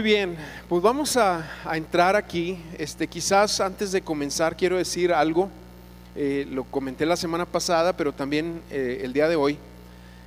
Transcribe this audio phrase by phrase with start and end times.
[0.00, 0.34] Muy bien,
[0.66, 2.58] pues vamos a, entrar aquí.
[2.78, 5.50] Este, quizás antes de comenzar quiero decir algo.
[6.16, 9.58] Eh, lo comenté la semana pasada, pero también eh, el día de hoy.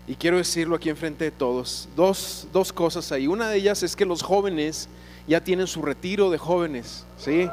[0.07, 1.89] Y quiero decirlo aquí enfrente de todos.
[1.95, 3.25] Dos, dos cosas ahí.
[3.25, 4.89] Una de ellas es que los jóvenes
[5.27, 7.03] ya tienen su retiro de jóvenes.
[7.17, 7.49] ¿sí?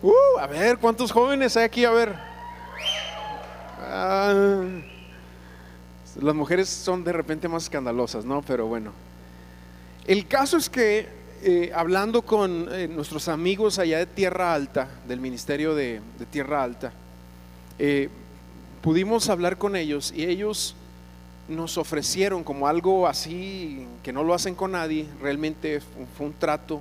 [0.00, 1.84] Uh, a ver, ¿cuántos jóvenes hay aquí?
[1.84, 2.14] A ver.
[3.82, 4.62] Ah,
[6.22, 8.40] las mujeres son de repente más escandalosas, ¿no?
[8.40, 8.92] Pero bueno.
[10.06, 15.20] El caso es que eh, hablando con eh, nuestros amigos allá de Tierra Alta, del
[15.20, 16.90] Ministerio de, Tierra Alta,
[17.78, 18.08] eh,
[18.80, 20.74] pudimos hablar con ellos y ellos
[21.46, 25.82] nos ofrecieron como algo así que no lo hacen con nadie, realmente
[26.16, 26.80] fue un trato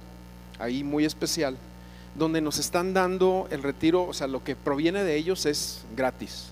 [0.60, 1.58] ahí muy especial,
[2.16, 6.52] donde nos están dando el retiro, o sea, lo que proviene de ellos es gratis.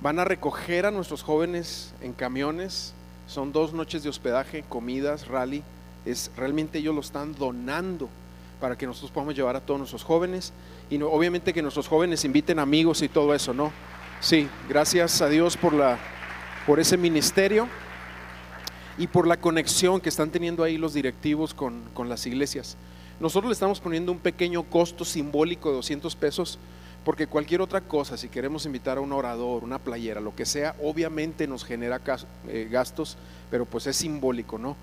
[0.00, 2.94] Van a recoger a nuestros jóvenes en camiones,
[3.26, 5.62] son dos noches de hospedaje, comidas, rally,
[6.06, 8.08] es realmente ellos lo están donando
[8.60, 10.52] para que nosotros podamos llevar a todos nuestros jóvenes
[10.88, 13.72] y no, obviamente que nuestros jóvenes inviten amigos y todo eso, ¿no?
[14.20, 15.98] Sí, gracias a Dios por la
[16.66, 17.68] por ese ministerio
[18.98, 22.76] y por la conexión que están teniendo ahí los directivos con, con las iglesias.
[23.20, 26.58] Nosotros le estamos poniendo un pequeño costo simbólico de 200 pesos
[27.04, 30.74] porque cualquier otra cosa, si queremos invitar a un orador, una playera, lo que sea,
[30.82, 32.00] obviamente nos genera
[32.48, 33.16] eh, gastos,
[33.48, 34.76] pero pues es simbólico, ¿no?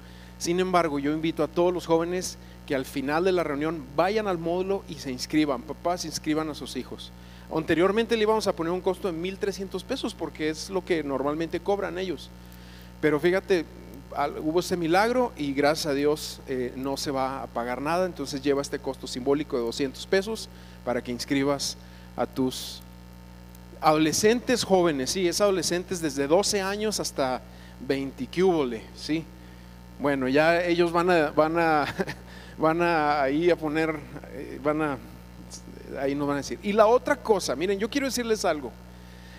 [0.44, 4.28] Sin embargo, yo invito a todos los jóvenes que al final de la reunión vayan
[4.28, 5.62] al módulo y se inscriban.
[5.62, 7.14] Papás, inscriban a sus hijos.
[7.56, 11.62] Anteriormente le íbamos a poner un costo de 1.300 pesos porque es lo que normalmente
[11.62, 12.30] cobran ellos.
[13.00, 13.64] Pero fíjate,
[14.42, 18.06] hubo ese milagro y gracias a Dios eh, no se va a pagar nada.
[18.06, 20.50] Entonces lleva este costo simbólico de 200 pesos
[20.84, 21.78] para que inscribas
[22.18, 22.82] a tus
[23.80, 25.12] adolescentes jóvenes.
[25.12, 27.42] Sí, es adolescentes desde 12 años hasta
[27.88, 28.28] 20
[28.94, 29.26] ¿sí?
[30.04, 31.86] Bueno, ya ellos van a, van a,
[32.58, 33.96] van a ahí a poner,
[34.34, 34.98] eh, van a,
[35.98, 36.60] ahí nos van a decir.
[36.62, 38.70] Y la otra cosa, miren, yo quiero decirles algo.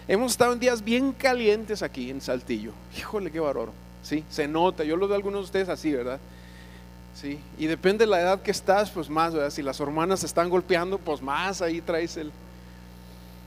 [0.08, 2.72] Hemos estado en días bien calientes aquí en Saltillo.
[2.97, 3.75] Híjole, qué bárbaro.
[4.02, 4.84] Sí, se nota.
[4.84, 6.19] Yo lo veo a algunos de ustedes así, ¿verdad?
[7.14, 9.50] Sí, y depende de la edad que estás, pues más, ¿verdad?
[9.50, 12.32] Si las hormonas se están golpeando, pues más ahí traes el,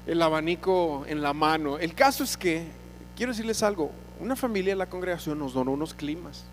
[0.05, 1.79] el abanico en la mano.
[1.79, 2.67] El caso es que,
[3.15, 3.89] quiero decirles algo,
[4.19, 6.45] una familia de la congregación nos donó unos climas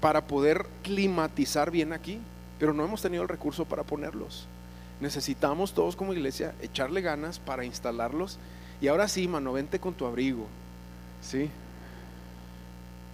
[0.00, 2.20] para poder climatizar bien aquí,
[2.58, 4.46] pero no hemos tenido el recurso para ponerlos.
[5.00, 8.38] Necesitamos todos como iglesia echarle ganas para instalarlos.
[8.80, 10.46] Y ahora sí, mano, vente con tu abrigo.
[11.22, 11.50] ¿Sí?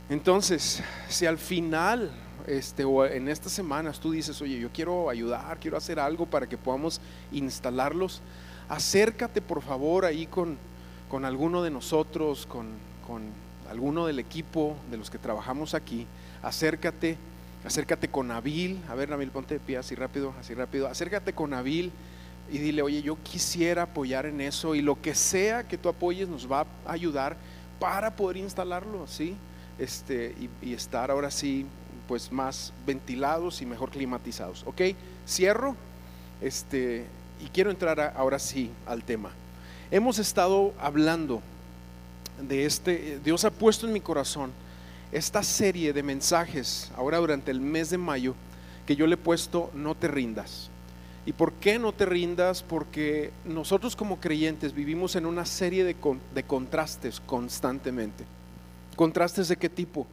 [0.09, 2.11] Entonces, si al final
[2.47, 6.49] este, o en estas semanas tú dices, oye, yo quiero ayudar, quiero hacer algo para
[6.49, 7.01] que podamos
[7.31, 8.21] instalarlos,
[8.69, 10.59] acércate por favor ahí con,
[11.09, 12.67] con alguno de nosotros, con,
[13.07, 13.23] con
[13.73, 16.07] alguno del equipo de los que trabajamos aquí
[16.43, 17.17] acércate,
[17.65, 21.51] acércate con Nabil, a ver Nabil, ponte de pie así rápido, así rápido, acércate con
[21.51, 21.91] Nabil
[22.51, 26.29] y dile, oye, yo quisiera apoyar en eso y lo que sea que tú apoyes
[26.29, 27.37] nos va a ayudar
[27.79, 29.37] para poder instalarlo, ¿sí?
[29.79, 31.65] Este, y, estar ahora sí,
[32.09, 34.83] pues más ventilados y mejor climatizados, ¿ok?
[35.27, 35.75] Cierro,
[36.43, 37.07] este,
[37.41, 39.31] y quiero entrar ahora sí al tema.
[39.91, 41.43] Hemos estado hablando
[42.41, 44.53] de este, Dios ha puesto en mi corazón
[45.13, 48.35] esta serie de mensajes ahora durante el mes de mayo
[48.87, 50.71] que yo le he puesto no te rindas.
[51.25, 52.63] ¿Y por qué no te rindas?
[52.63, 58.25] Porque nosotros como creyentes vivimos en una serie de, con, de contrastes constantemente.
[58.97, 60.07] ¿Contrastes de qué tipo?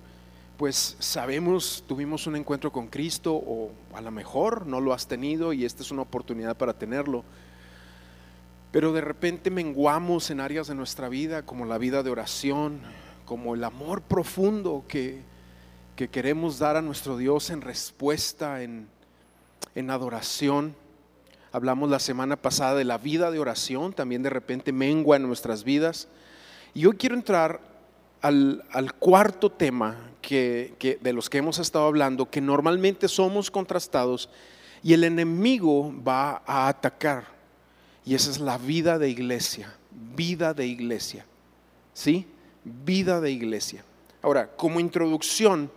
[0.58, 5.52] Pues sabemos, tuvimos un encuentro con Cristo o a lo mejor no lo has tenido
[5.54, 7.24] y esta es una oportunidad para tenerlo.
[8.72, 12.82] Pero de repente menguamos en áreas de nuestra vida como la vida de oración,
[13.26, 15.24] como el amor profundo que,
[15.96, 18.88] que queremos dar a nuestro Dios en respuesta, en,
[19.74, 20.76] en adoración.
[21.52, 25.64] Hablamos la semana pasada de la vida de oración, también de repente mengua en nuestras
[25.64, 26.08] vidas.
[26.76, 27.60] Y hoy quiero entrar
[28.22, 33.50] al, al cuarto tema que, que, de los que hemos estado hablando, que normalmente somos
[33.50, 34.30] contrastados
[34.84, 37.39] y el enemigo va a atacar.
[38.06, 39.76] Y esa es la vida de iglesia,
[40.16, 41.26] vida de iglesia.
[41.94, 42.26] ¿Sí?
[42.64, 43.84] vida de iglesia.
[44.22, 45.72] Ahora, como introducción,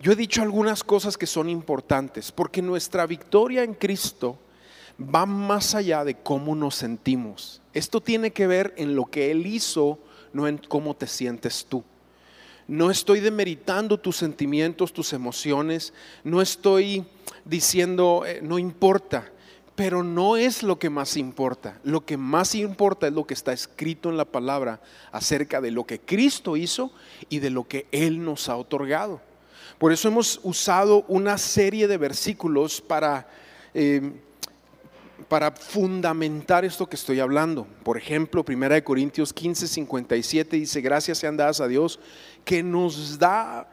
[0.00, 4.38] yo he dicho algunas cosas que son importantes, porque nuestra victoria en Cristo
[5.02, 7.62] va más allá de cómo nos sentimos.
[7.72, 9.98] Esto tiene que ver en lo que Él hizo,
[10.32, 11.82] no en cómo te sientes tú.
[12.68, 15.92] No estoy demeritando tus sentimientos, tus emociones,
[16.24, 17.04] no estoy
[17.44, 19.31] diciendo, eh, no importa.
[19.74, 21.78] Pero no es lo que más importa.
[21.82, 24.80] Lo que más importa es lo que está escrito en la palabra
[25.10, 26.92] acerca de lo que Cristo hizo
[27.28, 29.20] y de lo que Él nos ha otorgado.
[29.78, 33.26] Por eso hemos usado una serie de versículos para,
[33.74, 34.12] eh,
[35.28, 37.66] para fundamentar esto que estoy hablando.
[37.82, 41.98] Por ejemplo, 1 Corintios 15, 57 dice, gracias sean dadas a Dios
[42.44, 43.71] que nos da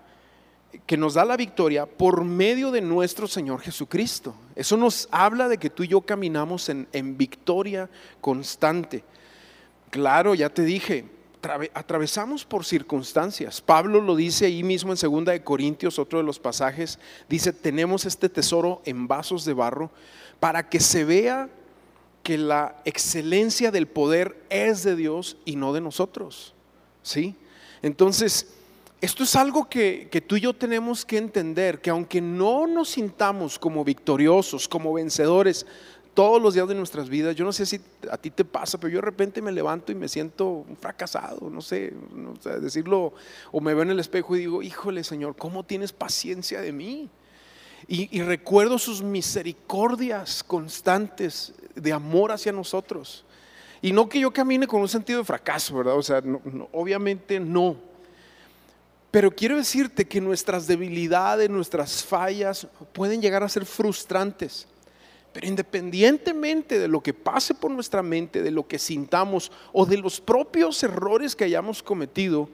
[0.85, 4.35] que nos da la victoria por medio de nuestro Señor Jesucristo.
[4.55, 7.89] Eso nos habla de que tú y yo caminamos en, en victoria
[8.21, 9.03] constante.
[9.89, 11.05] Claro, ya te dije,
[11.73, 13.61] atravesamos por circunstancias.
[13.61, 16.99] Pablo lo dice ahí mismo en segunda de Corintios, otro de los pasajes,
[17.29, 19.89] dice, "Tenemos este tesoro en vasos de barro
[20.39, 21.49] para que se vea
[22.23, 26.53] que la excelencia del poder es de Dios y no de nosotros."
[27.01, 27.35] ¿Sí?
[27.81, 28.58] Entonces,
[29.01, 33.57] esto es algo que, tú y yo tenemos que entender, que aunque no nos sintamos
[33.57, 35.65] como victoriosos, como vencedores
[36.13, 37.79] todos los días de nuestras vidas, yo no sé si
[38.11, 41.49] a ti te pasa, pero yo de repente me levanto y me siento un fracasado,
[41.49, 43.13] no sé, no decirlo,
[43.53, 47.09] o me veo en el espejo y digo, híjole Señor, ¿cómo tienes paciencia de mí?
[47.87, 53.25] Y, recuerdo sus misericordias constantes de amor hacia nosotros.
[53.81, 55.95] Y no que yo camine con un sentido de fracaso, ¿verdad?
[55.95, 56.39] O sea, no,
[56.71, 57.88] obviamente no
[59.11, 64.67] pero quiero decirte que nuestras debilidades, nuestras fallas pueden llegar a ser frustrantes.
[65.33, 69.97] Pero independientemente de lo que pase por nuestra mente, de lo que sintamos o de
[69.97, 72.49] los propios errores que hayamos cometido,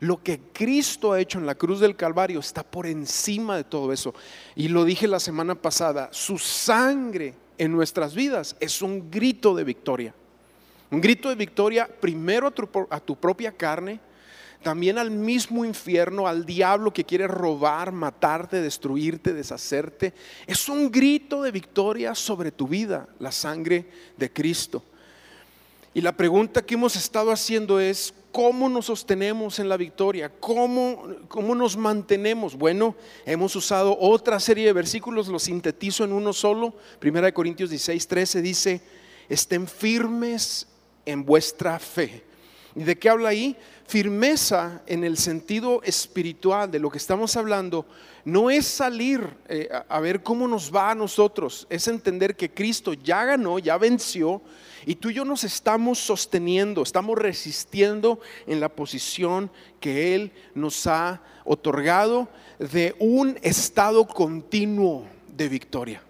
[0.00, 3.92] lo que Cristo ha hecho en la cruz del Calvario está por encima de todo
[3.92, 4.14] eso.
[4.54, 9.64] Y lo dije la semana pasada, su sangre en nuestras vidas es un grito de
[9.64, 10.14] victoria.
[10.90, 14.00] Un grito de victoria primero a tu, a tu propia carne,
[14.62, 20.12] también al mismo infierno, al diablo que quiere robar, matarte, destruirte, deshacerte.
[20.46, 24.82] Es un grito de victoria sobre tu vida, la sangre de Cristo.
[25.94, 30.30] Y la pregunta que hemos estado haciendo es, ¿cómo nos sostenemos en la victoria?
[30.40, 32.56] ¿Cómo, cómo nos mantenemos?
[32.56, 32.94] Bueno,
[33.24, 36.74] hemos usado otra serie de versículos, los sintetizo en uno solo.
[36.98, 38.80] Primera de Corintios 16, 13 dice,
[39.28, 40.66] estén firmes
[41.06, 42.22] en vuestra fe.
[42.76, 43.56] ¿Y de qué habla ahí?
[43.88, 47.86] Firmeza en el sentido espiritual de lo que estamos hablando
[48.26, 52.92] no es salir eh, a ver cómo nos va a nosotros, es entender que Cristo
[52.92, 54.42] ya ganó, ya venció
[54.84, 59.50] y tú y yo nos estamos sosteniendo, estamos resistiendo en la posición
[59.80, 66.02] que Él nos ha otorgado de un estado continuo de victoria.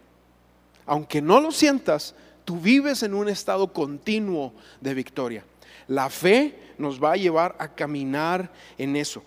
[0.84, 5.44] Aunque no lo sientas, tú vives en un estado continuo de victoria.
[5.88, 9.23] La fe nos va a llevar a caminar en eso.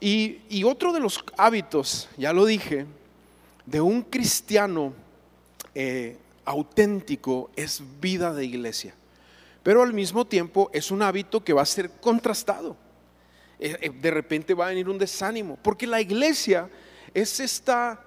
[0.00, 2.86] Y, otro de los hábitos, ya lo dije,
[3.66, 4.94] de un cristiano
[5.74, 8.94] eh, auténtico es vida de iglesia.
[9.62, 12.76] Pero al mismo tiempo es un hábito que va a ser contrastado.
[13.58, 16.68] Eh, eh, de repente va a venir un desánimo, porque la iglesia
[17.12, 18.06] es esta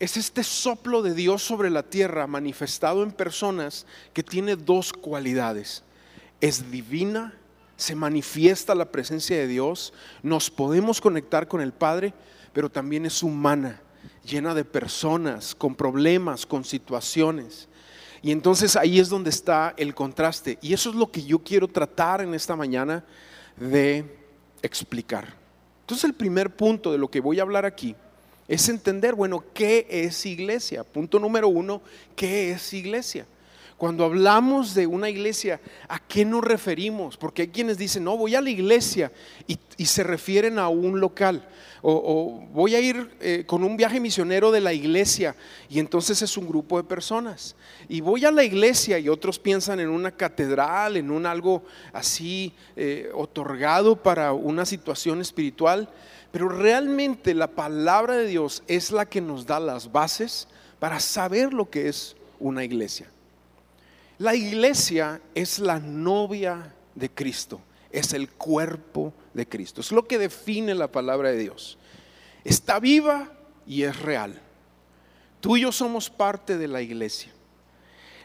[0.00, 5.82] es este soplo de Dios sobre la tierra manifestado en personas que tiene dos cualidades
[6.44, 7.32] es divina,
[7.74, 12.12] se manifiesta la presencia de Dios, nos podemos conectar con el Padre,
[12.52, 13.80] pero también es humana,
[14.26, 17.66] llena de personas, con problemas, con situaciones.
[18.20, 20.58] Y entonces ahí es donde está el contraste.
[20.60, 23.06] Y eso es lo que yo quiero tratar en esta mañana
[23.56, 24.04] de
[24.60, 25.34] explicar.
[25.80, 27.96] Entonces el primer punto de lo que voy a hablar aquí
[28.48, 30.84] es entender, bueno, ¿qué es iglesia?
[30.84, 31.80] Punto número uno,
[32.14, 33.26] ¿qué es iglesia?
[33.84, 35.60] Cuando hablamos de una iglesia,
[35.90, 37.18] ¿a qué nos referimos?
[37.18, 39.12] Porque hay quienes dicen, no, voy a la iglesia
[39.46, 41.46] y, se refieren a un local.
[41.82, 45.36] O, voy a ir eh, con un viaje misionero de la iglesia
[45.68, 47.56] y entonces es un grupo de personas.
[47.86, 51.62] Y voy a la iglesia y otros piensan en una catedral, en un algo
[51.92, 55.90] así eh, otorgado para una situación espiritual.
[56.32, 60.48] Pero realmente la palabra de Dios es la que nos da las bases
[60.78, 63.10] para saber lo que es una iglesia.
[64.24, 69.82] La iglesia es la novia de Cristo, es el cuerpo de Cristo.
[69.82, 71.76] Es lo que define la palabra de Dios.
[72.42, 73.30] Está viva
[73.66, 74.40] y es real.
[75.40, 77.32] Tú y yo somos parte de la iglesia.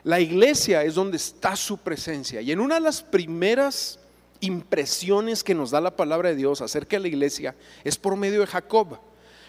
[0.05, 2.39] La iglesia es donde está su presencia.
[2.39, 3.99] Y en una de las primeras
[4.39, 8.39] impresiones que nos da la palabra de Dios acerca de la iglesia es por medio
[8.39, 8.99] de Jacob.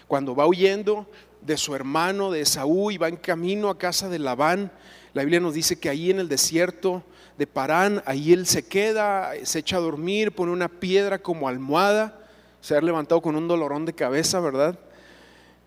[0.05, 1.07] Cuando va huyendo
[1.39, 4.69] de su hermano, de Esaú, y va en camino a casa de Labán,
[5.13, 7.03] la Biblia nos dice que ahí en el desierto
[7.37, 12.17] de Parán, ahí él se queda, se echa a dormir, pone una piedra como almohada,
[12.61, 14.77] se ha levantado con un dolorón de cabeza, ¿verdad?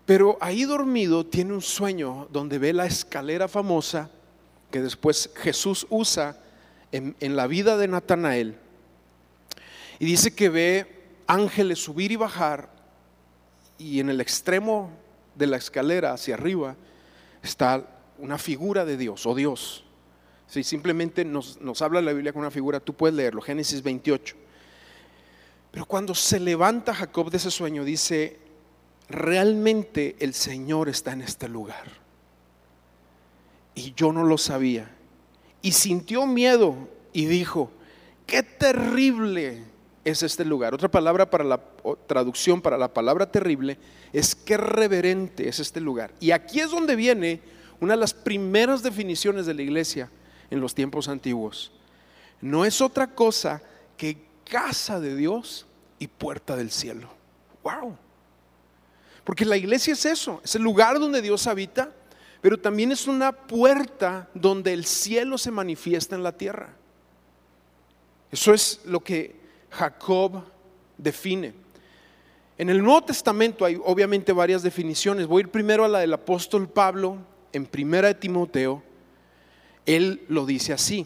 [0.05, 4.09] Pero ahí dormido tiene un sueño donde ve la escalera famosa
[4.71, 6.37] que después Jesús usa
[6.91, 8.55] en, en la vida de Natanael.
[9.99, 12.69] Y dice que ve ángeles subir y bajar
[13.77, 14.91] y en el extremo
[15.35, 16.75] de la escalera hacia arriba
[17.43, 19.83] está una figura de Dios o Dios.
[20.47, 24.35] Si simplemente nos, nos habla la Biblia con una figura, tú puedes leerlo, Génesis 28.
[25.71, 28.39] Pero cuando se levanta Jacob de ese sueño, dice,
[29.09, 31.85] realmente el Señor está en este lugar.
[33.73, 34.89] Y yo no lo sabía.
[35.61, 37.71] Y sintió miedo y dijo,
[38.25, 39.63] qué terrible
[40.05, 40.73] es este lugar.
[40.73, 41.59] Otra palabra para la
[42.07, 43.77] traducción para la palabra terrible
[44.13, 46.13] es qué reverente es este lugar.
[46.19, 47.41] Y aquí es donde viene
[47.79, 50.09] una de las primeras definiciones de la iglesia
[50.49, 51.71] en los tiempos antiguos.
[52.41, 53.61] No es otra cosa
[53.97, 55.65] que casa de Dios
[55.99, 57.09] y puerta del cielo.
[57.63, 57.97] Wow.
[59.23, 61.91] Porque la iglesia es eso, es el lugar donde Dios habita,
[62.41, 66.75] pero también es una puerta donde el cielo se manifiesta en la tierra.
[68.31, 69.35] Eso es lo que
[69.71, 70.43] Jacob
[70.97, 71.53] define.
[72.57, 75.27] En el Nuevo Testamento hay obviamente varias definiciones.
[75.27, 77.17] Voy a ir primero a la del apóstol Pablo
[77.55, 78.83] en Primera de Timoteo.
[79.85, 81.05] Él lo dice así,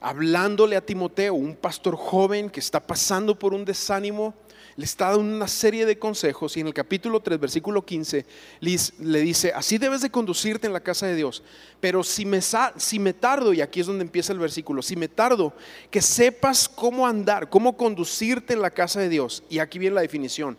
[0.00, 4.34] hablándole a Timoteo, un pastor joven que está pasando por un desánimo
[4.78, 8.24] le está dando una serie de consejos y en el capítulo 3, versículo 15,
[8.60, 11.42] le dice, así debes de conducirte en la casa de Dios,
[11.80, 15.08] pero si me, si me tardo, y aquí es donde empieza el versículo, si me
[15.08, 15.52] tardo,
[15.90, 20.02] que sepas cómo andar, cómo conducirte en la casa de Dios, y aquí viene la
[20.02, 20.56] definición,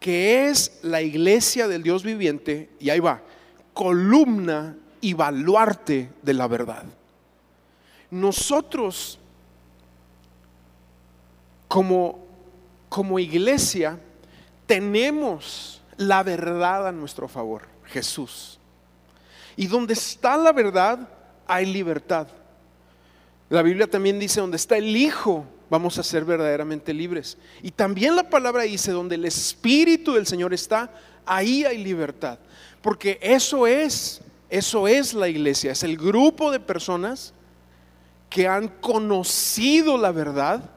[0.00, 3.22] que es la iglesia del Dios viviente, y ahí va,
[3.72, 6.84] columna y baluarte de la verdad.
[8.10, 9.18] Nosotros,
[11.68, 12.30] como
[12.90, 13.98] como iglesia
[14.66, 18.58] tenemos la verdad a nuestro favor, Jesús.
[19.56, 21.08] Y donde está la verdad,
[21.46, 22.26] hay libertad.
[23.48, 27.38] La Biblia también dice, donde está el Hijo, vamos a ser verdaderamente libres.
[27.62, 30.90] Y también la palabra dice, donde el Espíritu del Señor está,
[31.24, 32.38] ahí hay libertad.
[32.82, 37.32] Porque eso es, eso es la iglesia, es el grupo de personas
[38.28, 40.70] que han conocido la verdad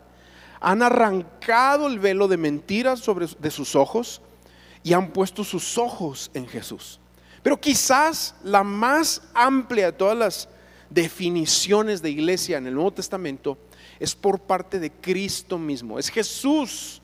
[0.63, 4.21] han arrancado el velo de mentiras sobre de sus ojos
[4.81, 7.01] y han puesto sus ojos en Jesús.
[7.43, 10.49] Pero quizás la más amplia de todas las
[10.89, 13.57] definiciones de iglesia en el Nuevo Testamento
[14.03, 15.97] es por parte de Cristo mismo.
[15.97, 17.01] Es Jesús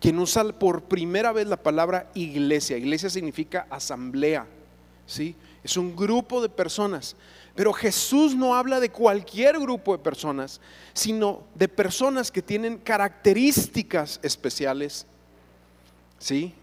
[0.00, 2.76] quien usa por primera vez la palabra iglesia.
[2.78, 4.46] Iglesia significa asamblea,
[5.06, 5.34] ¿sí?
[5.62, 7.16] Es un grupo de personas
[7.58, 10.60] pero Jesús no habla de cualquier grupo de personas,
[10.94, 15.06] sino de personas que tienen características especiales,
[16.20, 16.54] ¿sí?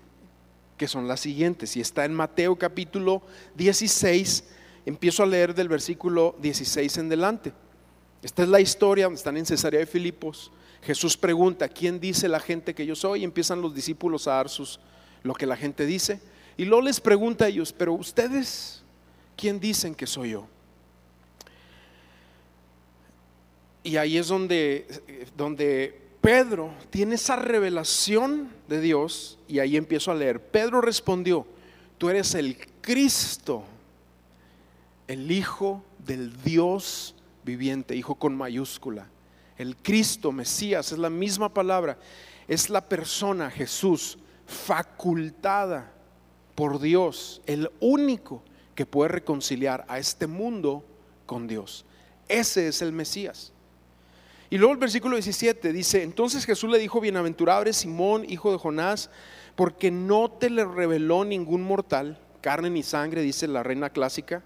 [0.78, 1.76] Que son las siguientes.
[1.76, 3.22] Y está en Mateo capítulo
[3.56, 4.46] 16,
[4.86, 7.52] empiezo a leer del versículo 16 en delante.
[8.26, 10.50] Esta es la historia donde están en Cesarea de Filipos.
[10.82, 13.22] Jesús pregunta, ¿quién dice la gente que yo soy?
[13.22, 14.80] Y empiezan los discípulos a dar sus,
[15.22, 16.20] lo que la gente dice.
[16.58, 18.82] Y luego les pregunta a ellos, pero ustedes,
[19.38, 20.48] ¿quién dicen que soy yo?
[23.84, 24.88] Y ahí es donde,
[25.38, 30.42] donde Pedro tiene esa revelación de Dios y ahí empiezo a leer.
[30.42, 31.46] Pedro respondió,
[32.00, 33.64] tú eres el Cristo,
[35.08, 37.15] el Hijo del Dios
[37.46, 39.08] viviente, Hijo con mayúscula.
[39.58, 41.98] El Cristo, Mesías, es la misma palabra,
[42.48, 45.94] es la persona, Jesús, facultada
[46.56, 48.44] por Dios, el único
[48.76, 50.84] que puede reconciliar a este mundo
[51.26, 51.86] con Dios.
[52.28, 53.54] Ese es el Mesías.
[54.50, 58.58] Y luego el versículo 17 dice, entonces Jesús le dijo, bienaventurado eres Simón, hijo de
[58.58, 59.10] Jonás,
[59.56, 64.44] porque no te le reveló ningún mortal, carne ni sangre, dice la reina clásica,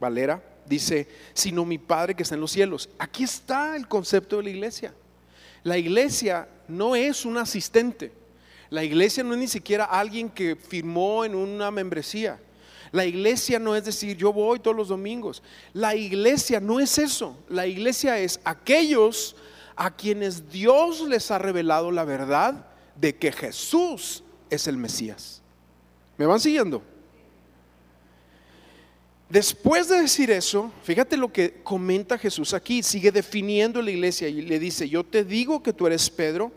[0.00, 2.88] Valera, dice, sino mi Padre que está en los cielos.
[2.98, 4.94] Aquí está el concepto de la iglesia.
[5.62, 8.12] La iglesia no es un asistente.
[8.70, 12.40] La iglesia no es ni siquiera alguien que firmó en una membresía.
[12.92, 15.42] La iglesia no es decir, yo voy todos los domingos.
[15.72, 17.36] La iglesia no es eso.
[17.48, 19.36] La iglesia es aquellos
[19.74, 25.42] a quienes Dios les ha revelado la verdad de que Jesús es el Mesías.
[26.16, 26.82] ¿Me van siguiendo?
[29.28, 34.40] Después de decir eso, fíjate lo que comenta Jesús aquí, sigue definiendo la iglesia y
[34.42, 36.52] le dice, yo te digo que tú eres Pedro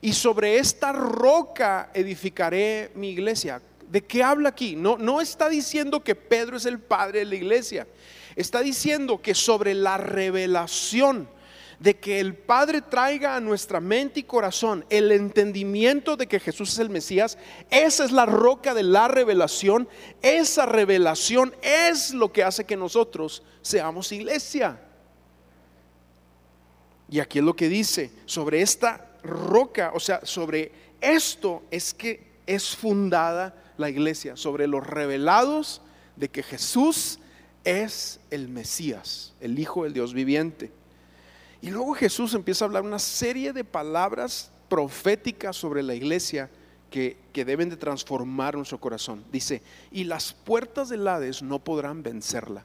[0.00, 3.62] y sobre esta roca edificaré mi iglesia.
[3.88, 4.74] ¿De qué habla aquí?
[4.74, 7.86] No, no está diciendo que Pedro es el padre de la iglesia.
[8.34, 11.28] Está diciendo que sobre la revelación
[11.78, 16.72] de que el Padre traiga a nuestra mente y corazón el entendimiento de que Jesús
[16.72, 17.36] es el Mesías,
[17.70, 19.88] esa es la roca de la revelación,
[20.22, 24.80] esa revelación es lo que hace que nosotros seamos iglesia.
[27.08, 32.26] Y aquí es lo que dice, sobre esta roca, o sea, sobre esto es que
[32.46, 35.82] es fundada la iglesia sobre los revelados
[36.16, 37.18] de que Jesús
[37.64, 40.70] es el Mesías, el Hijo del Dios viviente.
[41.62, 46.50] Y luego Jesús empieza a hablar una serie de palabras proféticas sobre la iglesia
[46.90, 49.24] que, que, deben de transformar nuestro corazón.
[49.32, 52.64] Dice, y las puertas del Hades no podrán vencerla.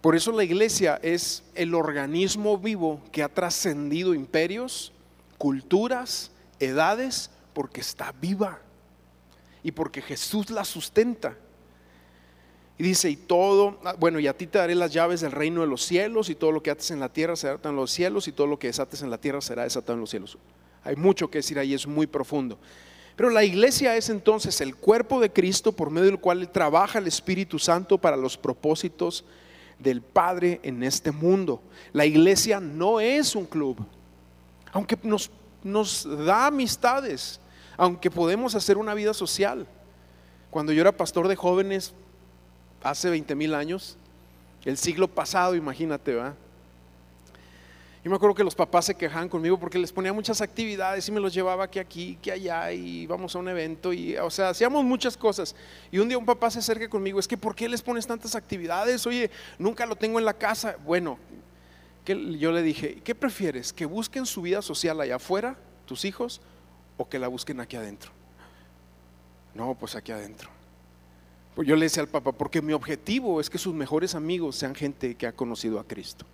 [0.00, 4.92] Por eso la iglesia es el organismo vivo que ha trascendido imperios,
[5.38, 8.60] culturas, edades, porque está viva
[9.62, 11.36] y porque Jesús la sustenta.
[12.78, 15.62] Y dice, y todo, ah, bueno, y a ti te daré las llaves del reino
[15.62, 17.90] de los cielos, y todo lo que ates en la tierra será atado en los
[17.90, 20.38] cielos, y todo lo que desates en la tierra será desatado en los cielos.
[20.84, 22.56] Hay mucho que decir ahí, es muy profundo.
[23.16, 27.08] Pero la iglesia es entonces el cuerpo de Cristo por medio del cual trabaja el
[27.08, 29.24] Espíritu Santo para los propósitos
[29.80, 31.60] del Padre en este mundo.
[31.92, 33.84] La iglesia no es un club,
[34.70, 35.32] aunque nos,
[35.64, 37.40] nos da amistades,
[37.76, 39.66] aunque podemos hacer una vida social.
[40.50, 41.94] Cuando yo era pastor de jóvenes,
[42.82, 43.96] hace 20 mil años,
[44.64, 46.34] el siglo pasado, imagínate, ¿va?
[48.04, 51.12] Yo me acuerdo que los papás se quejaban conmigo porque les ponía muchas actividades y
[51.12, 54.50] me los llevaba aquí, aquí, que allá y íbamos a un evento y, o sea,
[54.50, 55.54] hacíamos muchas cosas.
[55.90, 58.34] Y un día un papá se acerca conmigo, es que ¿por qué les pones tantas
[58.34, 59.04] actividades?
[59.06, 60.76] Oye, nunca lo tengo en la casa.
[60.84, 61.18] Bueno,
[62.04, 63.72] que yo le dije, ¿qué prefieres?
[63.72, 66.40] ¿Que busquen su vida social allá afuera, tus hijos,
[66.96, 68.12] o que la busquen aquí adentro?
[69.54, 70.57] No, pues aquí adentro.
[71.58, 74.76] Pues yo le decía al papá, porque mi objetivo es que sus mejores amigos sean
[74.76, 76.24] gente que ha conocido a Cristo.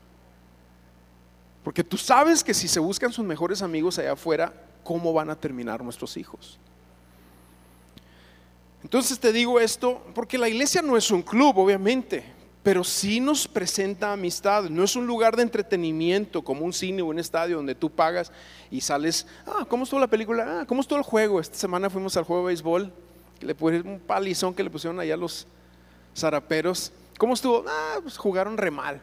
[1.63, 4.53] Porque tú sabes que si se buscan sus mejores amigos allá afuera,
[4.83, 6.59] ¿cómo van a terminar nuestros hijos?
[8.83, 12.23] Entonces te digo esto porque la iglesia no es un club, obviamente,
[12.63, 14.65] pero sí nos presenta amistad.
[14.65, 18.31] No es un lugar de entretenimiento como un cine o un estadio donde tú pagas
[18.71, 20.61] y sales, ah, ¿cómo estuvo la película?
[20.61, 21.41] Ah, ¿cómo estuvo el juego?
[21.41, 22.93] Esta semana fuimos al juego de béisbol
[23.45, 25.47] le pusieron un palizón que le pusieron allá los
[26.17, 26.93] zaraperos.
[27.19, 27.65] ¿Cómo estuvo?
[27.69, 29.01] Ah, pues jugaron re mal.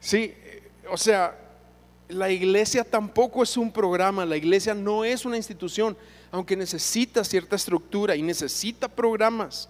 [0.00, 0.34] Sí,
[0.90, 1.36] o sea,
[2.08, 5.96] la iglesia tampoco es un programa, la iglesia no es una institución,
[6.30, 9.68] aunque necesita cierta estructura y necesita programas.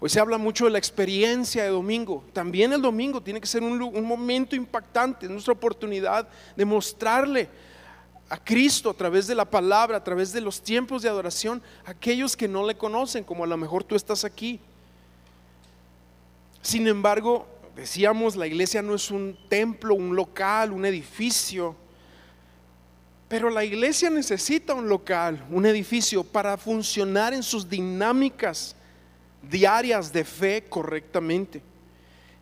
[0.00, 2.24] Hoy se habla mucho de la experiencia de domingo.
[2.32, 7.48] También el domingo tiene que ser un, un momento impactante, nuestra oportunidad de mostrarle
[8.28, 12.36] a Cristo a través de la palabra, a través de los tiempos de adoración, aquellos
[12.36, 14.60] que no le conocen, como a lo mejor tú estás aquí.
[16.62, 21.76] Sin embargo, decíamos, la iglesia no es un templo, un local, un edificio,
[23.28, 28.76] pero la iglesia necesita un local, un edificio para funcionar en sus dinámicas
[29.42, 31.62] diarias de fe correctamente.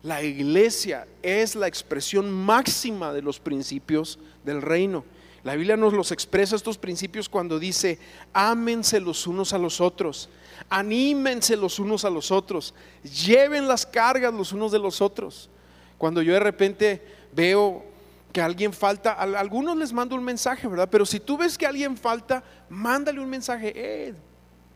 [0.03, 5.05] La iglesia es la expresión máxima de los principios del reino.
[5.43, 7.99] La Biblia nos los expresa estos principios cuando dice,
[8.31, 10.29] ámense los unos a los otros,
[10.69, 15.49] anímense los unos a los otros, lleven las cargas los unos de los otros.
[15.97, 17.01] Cuando yo de repente
[17.33, 17.83] veo
[18.31, 20.87] que alguien falta, a algunos les mando un mensaje, ¿verdad?
[20.89, 24.13] Pero si tú ves que alguien falta, mándale un mensaje, eh,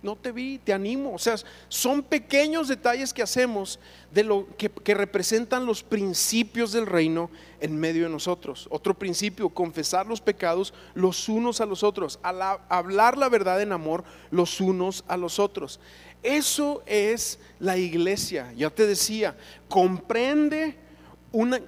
[0.01, 1.13] no te vi, te animo.
[1.13, 1.35] O sea,
[1.67, 3.79] son pequeños detalles que hacemos
[4.11, 7.29] de lo que, representan los principios del reino
[7.59, 8.67] en medio de nosotros.
[8.71, 14.03] Otro principio, confesar los pecados los unos a los otros, hablar la verdad en amor
[14.31, 15.79] los unos a los otros.
[16.23, 18.51] Eso es la iglesia.
[18.55, 19.35] Ya te decía,
[19.69, 20.77] comprende
[21.31, 21.61] una,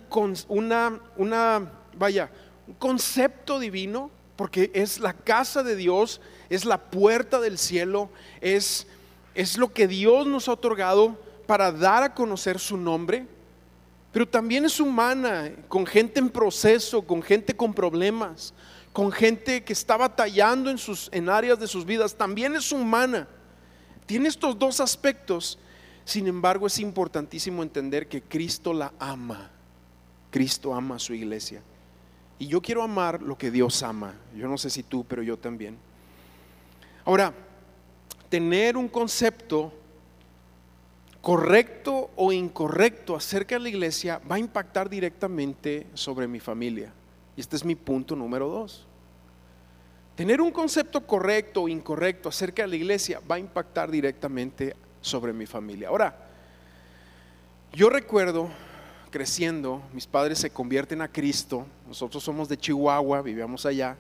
[0.48, 2.32] una, una vaya,
[2.68, 8.88] un concepto divino porque es la casa de Dios, es la puerta del cielo, es,
[9.36, 13.28] es lo que Dios nos ha otorgado para dar a conocer su nombre,
[14.14, 18.54] pero también es humana, con gente en proceso, con gente con problemas,
[18.94, 23.28] con gente que está batallando en, sus, en áreas de sus vidas, también es humana.
[24.06, 25.60] Tiene estos dos aspectos,
[26.06, 29.52] sin embargo es importantísimo entender que Cristo la ama,
[30.32, 31.62] Cristo ama a su iglesia.
[32.40, 34.16] Y yo quiero amar lo que Dios ama.
[34.36, 35.78] Yo no sé si tú, pero yo también.
[37.04, 37.34] Ahora,
[38.30, 39.74] tener un concepto
[41.22, 46.94] correcto o incorrecto acerca de la iglesia va a impactar directamente sobre mi familia.
[47.36, 48.88] Y este es mi punto número dos.
[50.16, 55.34] Tener un concepto correcto o incorrecto acerca de la iglesia va a impactar directamente sobre
[55.34, 55.90] mi familia.
[55.90, 56.16] Ahora,
[57.74, 58.50] yo recuerdo
[59.10, 63.98] creciendo, mis padres se convierten a Cristo, nosotros somos de Chihuahua, vivíamos allá,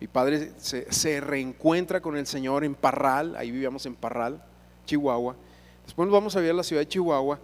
[0.00, 4.42] mi padre se, reencuentra con el Señor en Parral, ahí vivíamos en Parral,
[4.86, 5.36] Chihuahua,
[5.84, 7.38] después nos vamos a ver a la ciudad de Chihuahua,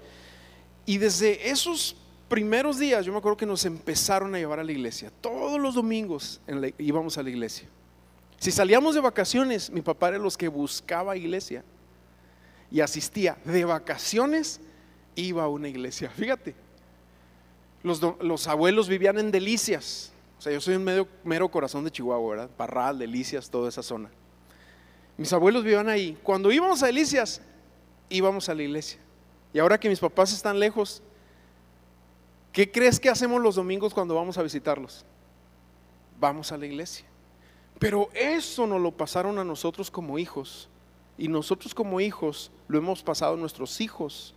[0.87, 1.97] y desde esos
[2.29, 5.75] primeros días yo me acuerdo que nos empezaron a llevar a la iglesia, todos los
[5.75, 6.41] domingos
[6.79, 7.69] íbamos a la iglesia.
[8.39, 11.65] Si salíamos de vacaciones, mi papá era los que buscaba iglesia
[12.71, 14.61] y asistía de vacaciones,
[15.15, 16.11] iba a una iglesia.
[16.11, 16.55] Fíjate,
[17.85, 20.11] los, los abuelos vivían en Delicias.
[20.39, 22.51] O sea, yo soy un medio, mero corazón de Chihuahua, ¿verdad?
[22.57, 24.11] Parral, Delicias, toda esa zona.
[25.19, 26.19] Mis abuelos vivían ahí.
[26.23, 27.43] Cuando íbamos a Delicias,
[28.09, 28.99] íbamos a la iglesia.
[29.53, 31.03] Y ahora que mis papás están lejos,
[32.53, 35.05] ¿qué crees que hacemos los domingos cuando vamos a visitarlos?
[36.19, 37.05] Vamos a la iglesia.
[37.79, 40.71] Pero eso nos lo pasaron a nosotros como hijos.
[41.19, 44.35] Y nosotros como hijos lo hemos pasado a nuestros hijos.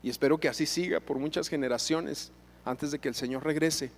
[0.00, 2.30] Y espero que así siga por muchas generaciones
[2.64, 3.90] antes de que el Señor regrese.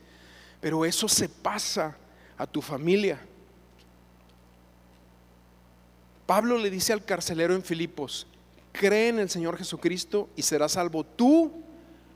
[0.60, 1.96] Pero eso se pasa
[2.36, 3.20] a tu familia.
[6.26, 8.26] Pablo le dice al carcelero en Filipos,
[8.72, 11.52] cree en el Señor Jesucristo y serás salvo tú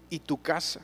[0.09, 0.81] y tu casa.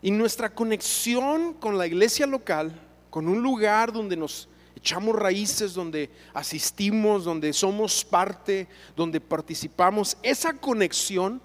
[0.00, 2.78] Y nuestra conexión con la iglesia local,
[3.10, 10.52] con un lugar donde nos echamos raíces, donde asistimos, donde somos parte, donde participamos, esa
[10.52, 11.40] conexión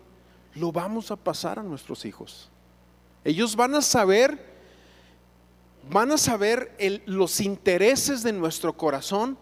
[0.60, 2.50] lo vamos a pasar a nuestros hijos.
[3.24, 4.38] Ellos van a saber,
[5.90, 9.38] van a saber los intereses de nuestro corazón,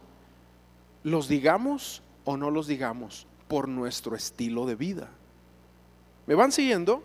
[1.03, 5.09] los digamos o no los digamos, por nuestro estilo de vida.
[6.25, 7.01] ¿Me van siguiendo?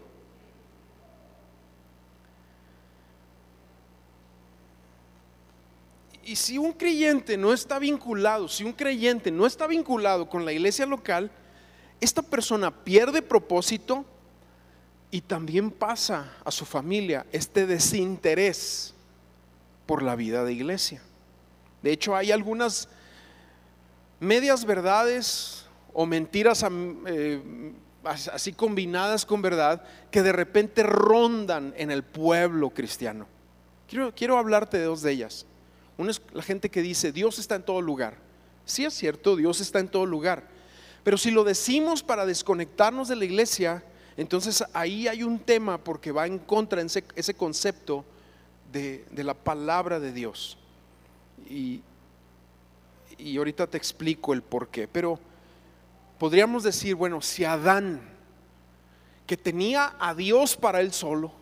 [6.25, 10.53] Y si un creyente no está vinculado, si un creyente no está vinculado con la
[10.53, 11.31] iglesia local,
[12.03, 14.05] esta persona pierde propósito
[15.13, 18.93] y también pasa a su familia este desinterés
[19.87, 21.01] por la vida de iglesia.
[21.81, 22.89] De hecho, hay algunas
[24.19, 26.65] medias verdades o mentiras
[27.07, 27.73] eh,
[28.05, 33.29] así combinadas con verdad que de repente rondan en el pueblo cristiano.
[33.87, 35.47] Quiero, quiero hablarte de dos de ellas.
[35.99, 38.17] Una es la gente que dice, Dios está en todo lugar.
[38.65, 40.52] Sí es cierto, Dios está en todo lugar.
[41.05, 43.83] Pero si lo decimos para desconectarnos de la iglesia,
[44.17, 48.05] entonces ahí hay un tema porque va en contra de ese, concepto
[48.71, 50.59] de, la palabra de Dios.
[51.49, 51.83] Y,
[53.19, 54.87] y ahorita te explico el por qué.
[54.87, 55.19] Pero
[56.19, 58.01] podríamos decir, bueno, si Adán,
[59.27, 61.33] que tenía a Dios para él solo,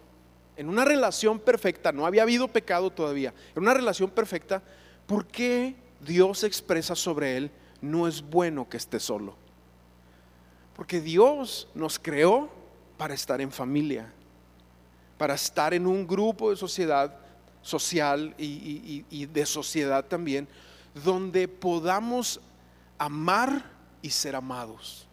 [0.56, 4.62] en una relación perfecta, no había habido pecado todavía, en una relación perfecta,
[5.06, 9.39] ¿por qué Dios expresa sobre él, no es bueno que esté solo?
[10.80, 12.48] Porque Dios nos creó
[12.96, 14.10] para estar en familia,
[15.18, 17.14] para estar en un grupo de sociedad
[17.60, 20.48] social y, de sociedad también,
[21.04, 22.40] donde podamos
[22.96, 23.62] amar
[24.00, 25.06] y ser amados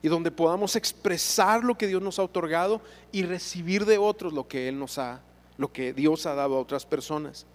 [0.00, 4.46] y donde podamos expresar lo que Dios nos ha otorgado y recibir de otros lo
[4.46, 5.22] que Él nos ha,
[5.56, 7.46] lo que Dios ha dado a otras personas.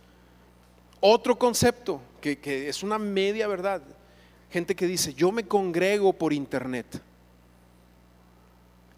[1.00, 3.82] Otro concepto que es una media verdad,
[4.50, 7.02] gente que dice, yo me congrego por internet.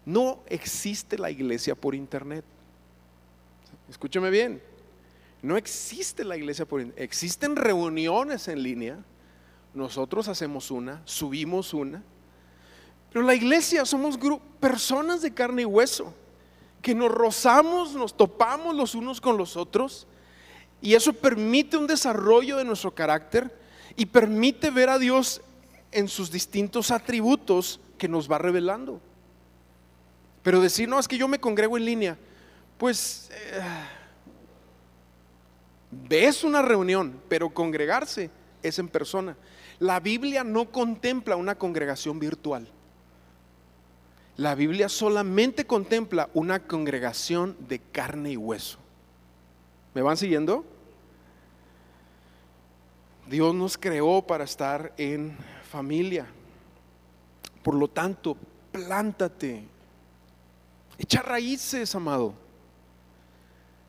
[0.04, 2.44] No existe la iglesia por internet.
[3.88, 4.62] Escúcheme bien,
[5.42, 7.04] no existe la iglesia por internet.
[7.04, 8.98] Existen reuniones en línea.
[9.74, 12.02] Nosotros hacemos una, subimos una
[13.12, 14.18] pero la iglesia somos
[14.60, 16.14] personas de carne y hueso,
[16.80, 20.06] que nos rozamos, nos topamos los unos con los otros,
[20.80, 23.58] y eso permite un desarrollo de nuestro carácter
[24.00, 25.42] y permite ver a Dios
[25.92, 28.98] en sus distintos atributos que nos va revelando.
[30.42, 32.16] Pero decir, no, es que yo me congrego en línea,
[32.78, 33.60] pues eh,
[35.90, 38.30] ves una reunión, pero congregarse
[38.62, 39.36] es en persona.
[39.80, 42.66] La Biblia no contempla una congregación virtual.
[44.38, 48.78] La Biblia solamente contempla una congregación de carne y hueso.
[49.92, 50.64] ¿Me van siguiendo?
[53.30, 55.36] Dios nos creó para estar en
[55.70, 56.26] familia.
[57.62, 58.36] Por lo tanto,
[58.72, 59.68] plántate.
[60.98, 62.34] Echa raíces, amado.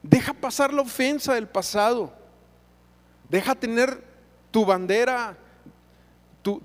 [0.03, 2.13] Deja pasar la ofensa del pasado.
[3.29, 4.03] Deja tener
[4.51, 5.35] tu bandera,
[6.43, 6.59] tu,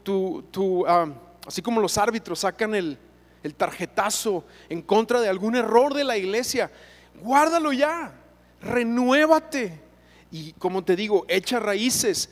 [0.51, 1.09] tu, ah,
[1.47, 2.99] así como los árbitros sacan el,
[3.43, 6.71] el tarjetazo en contra de algún error de la iglesia,
[7.23, 8.13] guárdalo ya,
[8.61, 9.81] renuévate.
[10.31, 12.29] Y como te digo, echa raíces,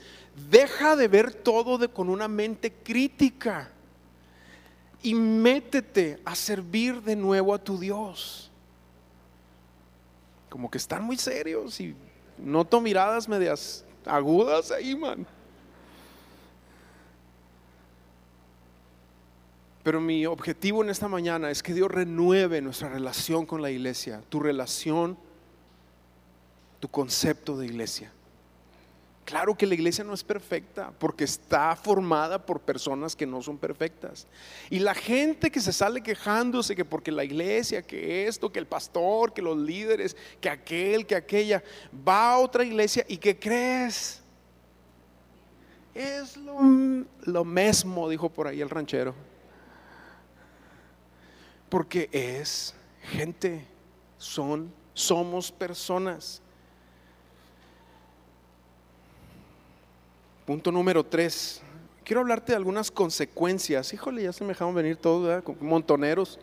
[0.50, 3.70] deja de ver todo con una mente crítica
[5.02, 8.50] y métete a servir de nuevo a tu Dios.
[10.48, 11.94] Como que están muy serios y
[12.38, 15.26] noto miradas medias agudas ahí, man.
[19.82, 24.22] Pero mi objetivo en esta mañana es que Dios renueve nuestra relación con la iglesia,
[24.30, 25.18] tu relación,
[26.80, 28.10] tu concepto de iglesia.
[29.24, 33.56] Claro que la iglesia no es perfecta porque está formada por personas que no son
[33.56, 34.26] perfectas.
[34.68, 38.66] Y la gente que se sale quejándose que porque la iglesia, que esto, que el
[38.66, 41.62] pastor, que los líderes, que aquel, que aquella,
[42.06, 44.20] va a otra iglesia y que crees.
[45.94, 46.58] Es lo,
[47.22, 49.14] lo mismo, dijo por ahí el ranchero.
[51.70, 53.66] Porque es gente,
[54.18, 56.42] son, somos personas.
[60.46, 61.62] Punto número tres.
[62.04, 63.94] Quiero hablarte de algunas consecuencias.
[63.94, 65.56] Híjole, ya se me dejaron venir todos, ¿verdad?
[65.60, 66.38] Montoneros.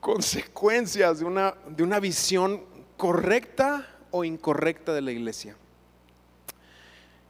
[0.00, 2.64] Consecuencias de una, de una visión
[2.96, 5.54] correcta o incorrecta de la iglesia.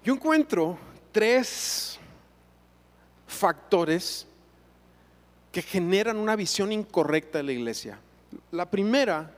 [0.02, 0.78] Yo encuentro
[1.12, 1.98] tres
[3.26, 4.26] factores
[5.52, 7.98] que generan una visión incorrecta de la iglesia.
[8.50, 9.34] La primera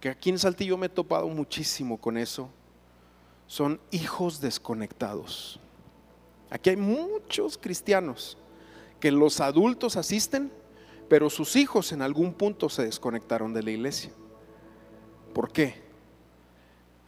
[0.00, 2.50] que aquí en Saltillo me he topado muchísimo con eso,
[3.46, 5.60] son hijos desconectados.
[6.50, 8.36] Aquí hay muchos cristianos
[9.00, 10.52] que los adultos asisten,
[11.08, 14.10] pero sus hijos en algún punto se desconectaron de la iglesia.
[15.32, 15.82] ¿Por qué?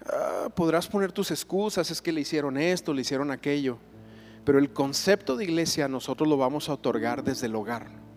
[0.07, 3.79] Ah, podrás poner tus excusas, es que le hicieron esto, le hicieron aquello,
[4.45, 8.08] pero el concepto de iglesia nosotros lo vamos a otorgar desde el hogar.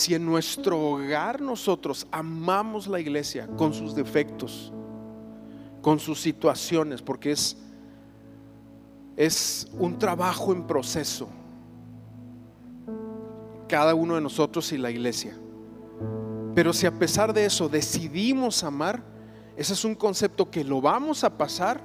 [0.00, 4.72] Si en nuestro hogar nosotros amamos la iglesia con sus defectos,
[5.82, 7.58] con sus situaciones, porque es,
[9.14, 11.28] es un trabajo en proceso,
[13.68, 15.36] cada uno de nosotros y la iglesia.
[16.54, 19.02] Pero si a pesar de eso decidimos amar,
[19.54, 21.82] ese es un concepto que lo vamos a pasar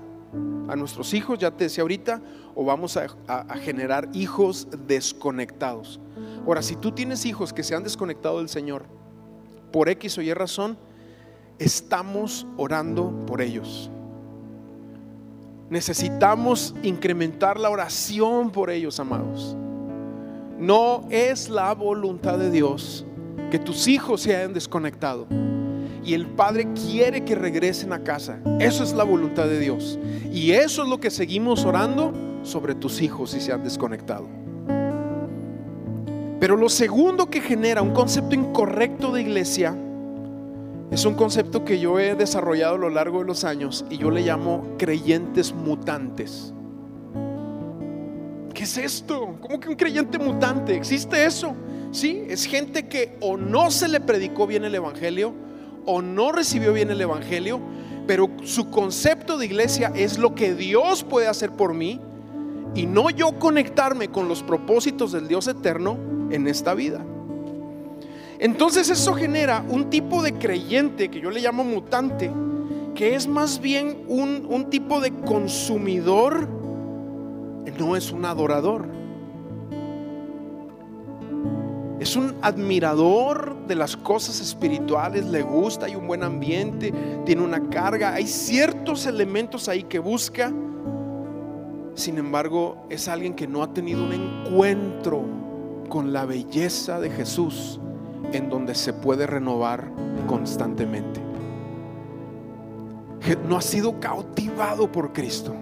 [0.70, 2.22] a nuestros hijos, ya te decía ahorita,
[2.56, 6.00] o vamos a, a generar hijos desconectados.
[6.46, 8.86] Ahora, si tú tienes hijos que se han desconectado del Señor
[9.72, 10.78] por X o Y razón,
[11.58, 13.90] estamos orando por ellos.
[15.70, 19.58] Necesitamos incrementar la oración por ellos, amados.
[20.60, 23.06] No es la voluntad de Dios
[23.50, 25.28] que tus hijos se hayan desconectado.
[26.04, 28.40] Y el Padre quiere que regresen a casa.
[28.60, 29.98] Eso es la voluntad de Dios.
[30.32, 34.45] Y eso es lo que seguimos orando sobre tus hijos si se han desconectado.
[36.46, 39.76] Pero lo segundo que genera un concepto incorrecto de iglesia
[40.92, 44.12] es un concepto que yo he desarrollado a lo largo de los años y yo
[44.12, 46.54] le llamo creyentes mutantes.
[48.54, 49.38] ¿Qué es esto?
[49.42, 50.76] ¿Cómo que un creyente mutante?
[50.76, 51.56] ¿Existe eso?
[51.90, 55.34] Sí, es gente que o no se le predicó bien el Evangelio
[55.88, 57.60] o no recibió bien el Evangelio,
[58.06, 62.00] pero su concepto de iglesia es lo que Dios puede hacer por mí
[62.76, 67.04] y no yo conectarme con los propósitos del Dios eterno en esta vida.
[68.40, 72.32] Entonces eso genera un tipo de creyente que yo le llamo mutante,
[72.94, 76.48] que es más bien un, un tipo de consumidor,
[77.80, 78.88] no es un adorador.
[82.00, 86.94] Es un admirador de las cosas espirituales, le gusta, hay un buen ambiente,
[87.26, 90.52] tiene una carga, hay ciertos elementos ahí que busca.
[91.96, 95.45] Sin embargo, es alguien que no ha tenido un encuentro
[95.90, 97.80] con la belleza de Jesús
[98.32, 99.90] en donde se puede renovar
[100.28, 101.22] constantemente.
[103.48, 105.54] No ha sido cautivado por Cristo.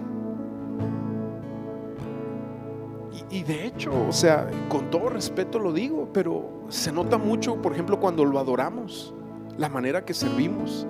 [3.30, 7.72] Y, de hecho, o sea, con todo respeto lo digo, pero se nota mucho, por
[7.72, 9.14] ejemplo, cuando lo adoramos,
[9.56, 10.86] la manera que servimos,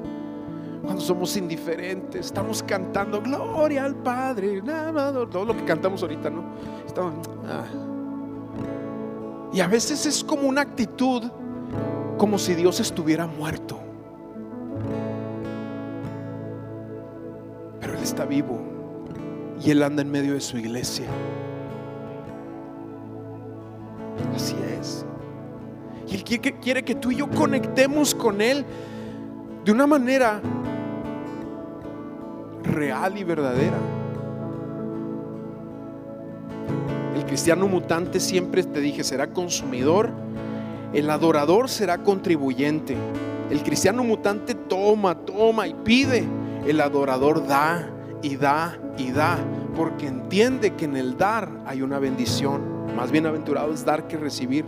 [0.83, 4.63] cuando somos indiferentes, estamos cantando gloria al Padre,
[5.31, 6.43] todo lo que cantamos ahorita, ¿no?
[6.87, 7.15] Estamos,
[7.47, 7.65] ah,
[9.55, 11.31] y a veces es como una actitud
[12.19, 13.79] como si Dios estuviera muerto.
[17.81, 18.61] Pero Él está vivo
[19.65, 21.07] y Él anda en medio de su iglesia.
[24.35, 25.07] Así es.
[26.09, 28.67] Y Él quiere que tú y yo conectemos con Él
[29.65, 30.43] de una manera
[32.65, 33.94] real y verdadera.
[37.35, 40.13] Cristiano mutante siempre te dije será consumidor,
[40.93, 42.97] el adorador será contribuyente.
[43.51, 46.29] El cristiano mutante toma, toma y pide.
[46.65, 47.91] El adorador da
[48.23, 49.37] y da y da,
[49.75, 52.95] porque entiende que en el dar hay una bendición.
[52.95, 54.65] Más bienaventurado es dar que recibir.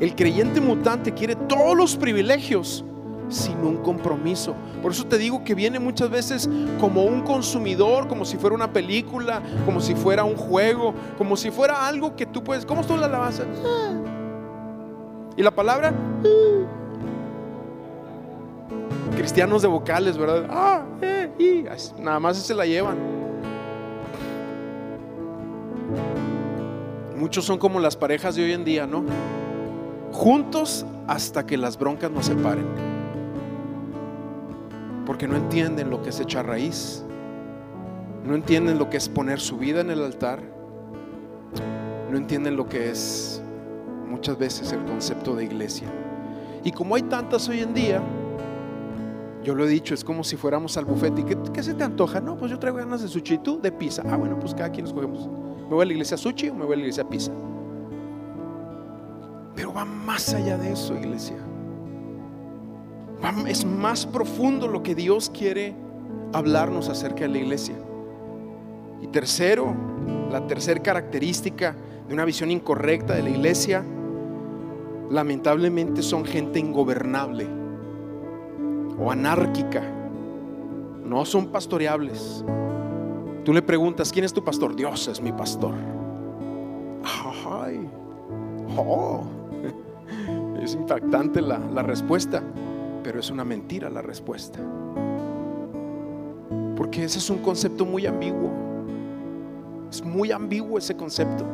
[0.00, 2.84] El creyente mutante quiere todos los privilegios,
[3.28, 4.54] sin un compromiso.
[4.82, 6.48] Por eso te digo que viene muchas veces
[6.80, 11.50] como un consumidor, como si fuera una película, como si fuera un juego, como si
[11.50, 12.64] fuera algo que tú puedes.
[12.64, 13.44] ¿Cómo estuvo la alabanza?
[15.36, 15.92] ¿Y la palabra?
[19.18, 20.46] cristianos de vocales, ¿verdad?
[20.48, 22.96] Ah, eh, nada más se la llevan.
[27.16, 29.04] Muchos son como las parejas de hoy en día, ¿no?
[30.12, 32.87] Juntos hasta que las broncas nos separen.
[35.08, 37.02] Porque no entienden lo que es echar raíz.
[38.26, 40.42] No entienden lo que es poner su vida en el altar.
[42.10, 43.42] No entienden lo que es
[44.06, 45.88] muchas veces el concepto de iglesia.
[46.62, 48.02] Y como hay tantas hoy en día,
[49.42, 51.22] yo lo he dicho, es como si fuéramos al bufete.
[51.22, 52.20] ¿Y qué, se te antoja?
[52.20, 53.38] No, pues yo traigo ganas de sushi.
[53.38, 53.58] ¿Tú?
[53.62, 54.02] De pizza.
[54.10, 55.26] Ah, bueno, pues cada quien escogemos.
[55.26, 57.32] ¿Me voy a la iglesia sushi o me voy a la iglesia pizza?
[59.54, 61.47] Pero va más allá de eso, iglesia.
[63.46, 65.74] Es más profundo lo que Dios quiere
[66.32, 67.76] hablarnos acerca de la iglesia.
[69.00, 69.74] Y tercero,
[70.30, 71.76] la tercera característica
[72.06, 73.84] de una visión incorrecta de la iglesia,
[75.10, 77.46] lamentablemente son gente ingobernable
[78.98, 79.82] o anárquica.
[81.04, 82.44] No son pastoreables.
[83.44, 84.76] Tú le preguntas, ¿quién es tu pastor?
[84.76, 85.74] Dios es mi pastor.
[87.50, 87.88] Ay,
[88.76, 89.22] oh.
[90.62, 92.42] Es impactante la, la respuesta,
[93.02, 94.58] pero es una mentira la respuesta.
[96.76, 98.50] Porque ese es un concepto muy ambiguo.
[99.90, 101.44] Es muy ambiguo ese concepto.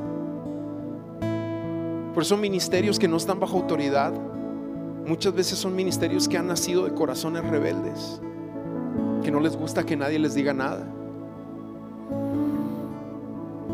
[2.12, 4.12] Por eso ministerios que no están bajo autoridad,
[5.04, 8.20] muchas veces son ministerios que han nacido de corazones rebeldes,
[9.22, 10.87] que no les gusta que nadie les diga nada.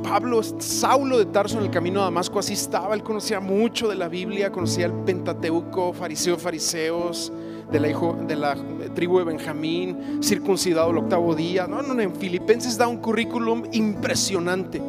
[0.03, 3.95] Pablo, Saulo de Tarso en el camino a Damasco, así estaba, él conocía mucho de
[3.95, 7.31] la Biblia, conocía el Pentateuco, fariseo, fariseos,
[7.71, 8.57] de la, hijo, de la
[8.95, 11.67] tribu de Benjamín, circuncidado el octavo día.
[11.67, 14.81] No, no, en Filipenses da un currículum impresionante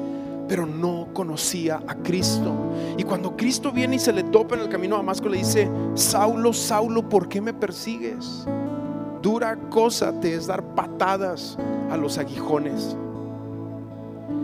[0.52, 2.54] pero no conocía a Cristo.
[2.98, 5.70] Y cuando Cristo viene y se le topa en el camino a Damasco, le dice,
[5.94, 8.46] Saulo, Saulo, ¿por qué me persigues?
[9.22, 11.58] Dura cosa te es dar patadas
[11.90, 12.98] a los aguijones.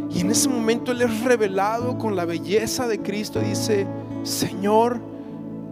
[0.10, 3.86] Y en ese momento Él es revelado con la belleza de Cristo y dice,
[4.24, 5.02] Señor,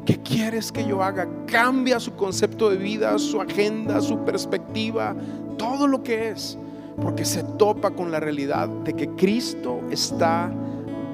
[0.06, 1.28] ¿qué quieres que yo haga?
[1.48, 5.16] Cambia su concepto de vida, su agenda, su perspectiva,
[5.58, 6.58] todo lo que es
[7.02, 10.52] porque se topa con la realidad de que Cristo está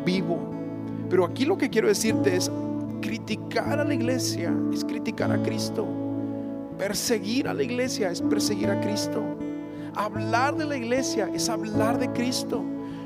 [0.05, 0.37] vivo.
[1.09, 2.51] Pero aquí lo que quiero decirte es,
[3.01, 5.85] criticar a la iglesia es criticar a Cristo.
[6.77, 9.21] Perseguir a la iglesia es perseguir a Cristo.
[9.95, 12.63] Hablar de la iglesia es hablar de Cristo.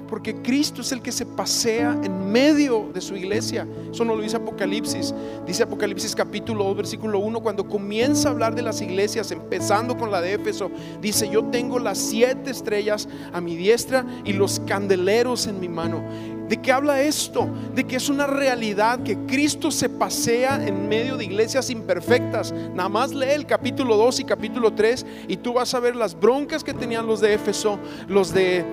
[0.09, 3.67] Porque Cristo es el que se pasea en medio de su iglesia.
[3.91, 5.13] Eso no lo dice Apocalipsis.
[5.47, 10.11] Dice Apocalipsis capítulo 2, versículo 1, cuando comienza a hablar de las iglesias, empezando con
[10.11, 10.69] la de Éfeso,
[11.01, 16.03] dice, yo tengo las siete estrellas a mi diestra y los candeleros en mi mano.
[16.47, 17.49] ¿De qué habla esto?
[17.73, 22.53] De que es una realidad que Cristo se pasea en medio de iglesias imperfectas.
[22.73, 26.19] Nada más lee el capítulo 2 y capítulo 3 y tú vas a ver las
[26.19, 28.63] broncas que tenían los de Éfeso, los de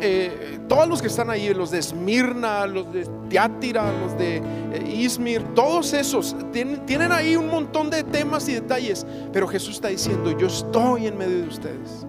[0.00, 4.94] eh, todos los que están ahí, los de Esmirna, los de Tiátira, los de eh,
[4.94, 9.88] Izmir, todos esos tienen, tienen ahí un montón de temas y detalles, pero Jesús está
[9.88, 12.06] diciendo, yo estoy en medio de ustedes.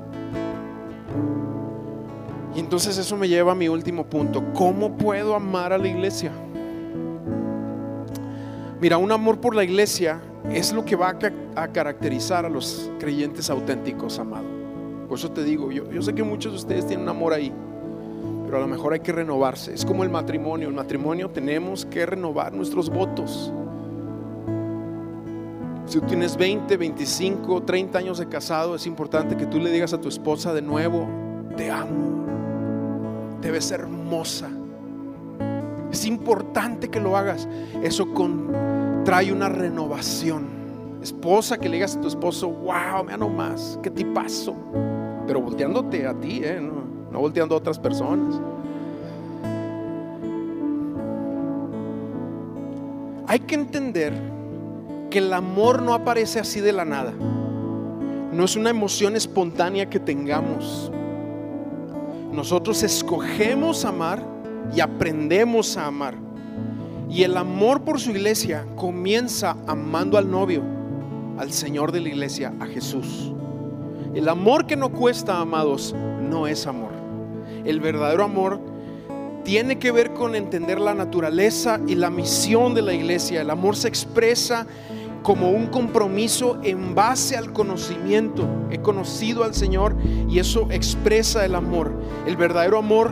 [2.56, 6.32] Y entonces eso me lleva a mi último punto, ¿cómo puedo amar a la iglesia?
[8.80, 11.16] Mira, un amor por la iglesia es lo que va
[11.56, 14.46] a, caracterizar a los creyentes auténticos, amado.
[15.08, 17.54] Por eso te digo, yo, yo sé que muchos de ustedes tienen un amor ahí
[18.52, 19.74] pero a lo mejor hay que renovarse.
[19.74, 20.68] Es como el matrimonio.
[20.68, 23.50] El matrimonio tenemos que renovar nuestros votos.
[25.86, 29.94] Si tú tienes 20, 25, 30 años de casado, es importante que tú le digas
[29.94, 31.08] a tu esposa de nuevo,
[31.56, 32.26] te amo.
[33.40, 34.50] Debes ser hermosa.
[35.90, 37.48] Es importante que lo hagas.
[37.82, 38.10] Eso
[39.06, 41.00] trae una renovación.
[41.02, 44.54] Esposa, que le digas a tu esposo, wow, me amo más, qué tipazo.
[45.26, 46.60] Pero volteándote a ti, ¿eh?
[46.60, 46.81] No,
[47.12, 48.40] no volteando a otras personas.
[53.28, 54.14] Hay que entender
[55.10, 57.14] que el amor no aparece así de la nada.
[58.34, 60.92] No es una emoción espontánea que tengamos.
[62.32, 64.24] Nosotros escogemos amar
[64.74, 66.16] y aprendemos a amar.
[67.10, 70.64] Y el amor por su iglesia comienza amando al novio,
[71.38, 73.34] al Señor de la iglesia, a Jesús.
[74.14, 77.01] El amor que no cuesta, amados, no es amor.
[77.66, 78.60] El verdadero amor
[79.44, 83.42] tiene que ver con entender la naturaleza y la misión de la iglesia.
[83.42, 84.68] El amor se expresa
[85.24, 88.48] como un compromiso en base al conocimiento.
[88.72, 89.96] He conocido al Señor
[90.30, 91.92] y eso expresa el amor.
[92.26, 93.12] El verdadero amor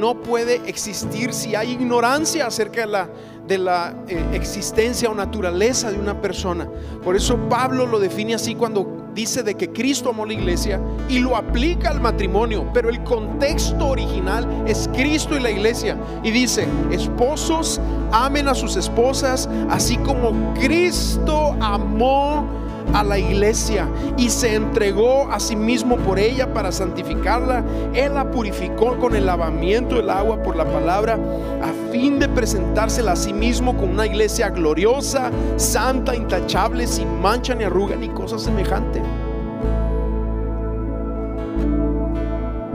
[0.00, 3.08] no puede existir si hay ignorancia acerca
[3.46, 6.68] de la, eh, existencia o naturaleza de una persona.
[7.04, 11.18] Por eso Pablo lo define así cuando dice de que Cristo amó la iglesia y
[11.18, 15.96] lo aplica al matrimonio, pero el contexto original es Cristo y la iglesia.
[16.22, 17.80] Y dice, esposos
[18.12, 22.46] amen a sus esposas, así como Cristo amó
[22.92, 27.64] a la iglesia y se entregó a sí mismo por ella para santificarla.
[27.94, 31.18] Él la purificó con el lavamiento del agua por la palabra
[31.62, 37.54] a fin de presentársela a sí mismo con una iglesia gloriosa, santa, intachable, sin mancha
[37.54, 39.02] ni arruga ni cosa semejante.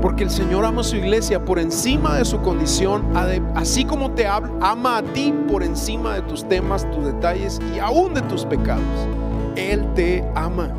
[0.01, 3.05] Porque el Señor ama a su iglesia por encima de su condición,
[3.55, 8.13] así como te ama a ti por encima de tus temas, tus detalles y aún
[8.13, 8.85] de tus pecados.
[9.55, 10.69] Él te ama.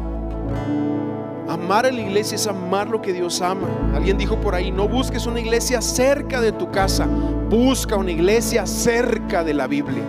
[1.48, 3.68] Amar a la iglesia es amar lo que Dios ama.
[3.94, 7.06] Alguien dijo por ahí, no busques una iglesia cerca de tu casa,
[7.48, 10.02] busca una iglesia cerca de la Biblia.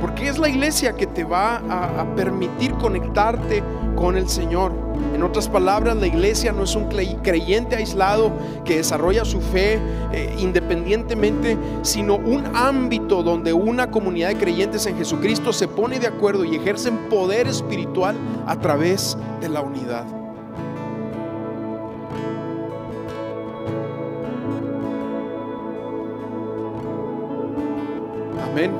[0.00, 3.62] Porque es la iglesia que te va a, permitir conectarte
[3.94, 4.72] con el Señor.
[5.14, 8.32] En otras palabras, la iglesia no es un creyente aislado
[8.64, 9.78] que desarrolla su fe
[10.12, 16.06] eh, independientemente, sino un ámbito donde una comunidad de creyentes en Jesucristo se pone de
[16.06, 20.06] acuerdo y ejercen poder espiritual a través de la unidad.
[28.52, 28.70] Amén.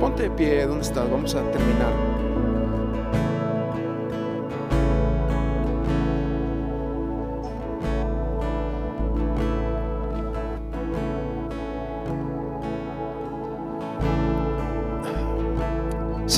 [0.00, 1.10] Ponte de pie, ¿dónde estás?
[1.10, 2.17] Vamos a terminar.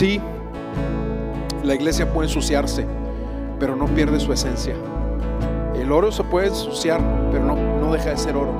[0.01, 0.18] Sí,
[1.62, 2.86] la iglesia puede ensuciarse,
[3.59, 4.74] pero no pierde su esencia.
[5.74, 8.51] El oro se puede ensuciar, pero no, no deja de ser oro.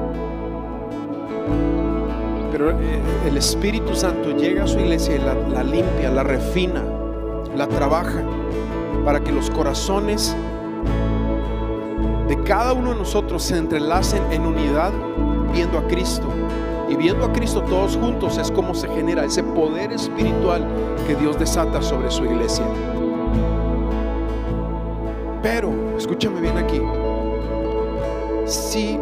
[2.53, 6.85] Pero eh, el Espíritu Santo llega a su iglesia y la, limpia, la refina,
[7.57, 8.23] la trabaja
[9.07, 10.37] para que los corazones
[12.29, 14.93] de cada uno de nosotros se entrelacen en unidad
[15.55, 16.29] viendo a Cristo.
[16.91, 20.67] Y viendo a Cristo todos juntos es como se genera ese poder espiritual
[21.07, 22.65] que Dios desata sobre su iglesia.
[25.41, 26.83] Pero, escúchame bien aquí,
[28.45, 28.99] si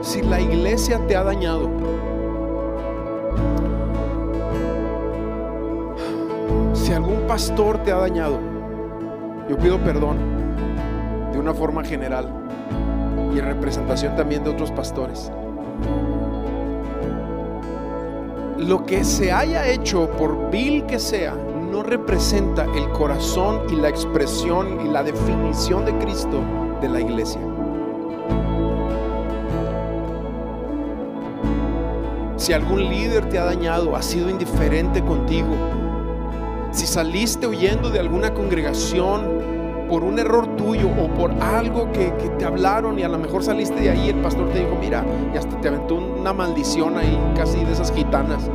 [0.00, 1.68] si la iglesia te ha dañado,
[6.72, 8.38] si algún pastor te ha dañado,
[9.48, 10.18] yo pido perdón
[11.32, 12.35] de una forma general
[13.36, 15.30] y en representación también de otros pastores.
[18.56, 23.90] Lo que se haya hecho, por vil que sea, no representa el corazón y la
[23.90, 26.40] expresión y la definición de Cristo
[26.80, 27.40] de la iglesia.
[32.38, 35.48] Si algún líder te ha dañado, ha sido indiferente contigo,
[36.70, 39.55] si saliste huyendo de alguna congregación
[39.88, 43.80] por un error tuyo o por algo que, te hablaron y a lo mejor saliste
[43.80, 47.64] de ahí, el pastor te dijo, mira, y hasta te aventó una maldición ahí, casi
[47.64, 48.50] de esas gitanas.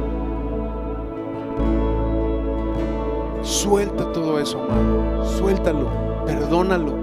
[3.41, 5.25] Suelta todo eso, amado.
[5.25, 5.87] Suéltalo,
[6.25, 6.93] perdónalo,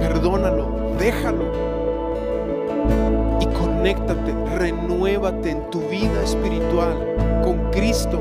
[0.00, 0.68] perdónalo,
[0.98, 1.66] déjalo
[3.86, 8.20] conéctate, renuévate en tu vida espiritual con Cristo,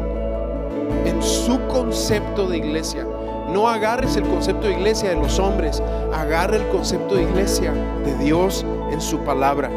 [1.06, 3.08] en su concepto de iglesia.
[3.51, 5.81] No agarres el concepto de iglesia de los hombres,
[6.13, 7.71] agarra el concepto de iglesia
[8.03, 9.69] de Dios en su palabra.